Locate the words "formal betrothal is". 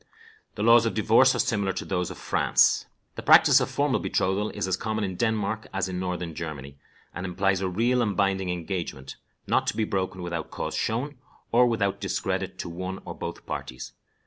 3.69-4.67